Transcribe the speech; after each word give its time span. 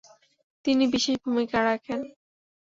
তিনি 0.65 0.83
বিশেষ 0.93 1.15
ভূমিকা 1.25 1.57
রাখেন। 1.67 1.99